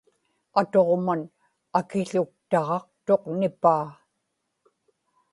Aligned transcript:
atuġman 0.59 1.21
akił̣uktaġaqtuq 1.79 3.21
nipaa 3.39 3.85